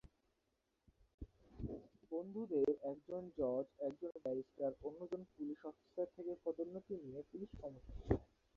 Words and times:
বন্ধুদের 2.11 2.69
একজন 2.83 3.23
জজ, 3.37 3.65
একজন 3.79 4.13
ব্যারিস্টার, 4.23 4.71
অন্যজন 4.83 5.21
পুলিশ 5.33 5.59
অফিসার 5.65 6.07
থেকে 6.15 6.33
পদোন্নতি 6.43 6.93
নিয়ে 7.03 7.21
পুলিশ 7.31 7.49
কমিশনার। 7.61 8.19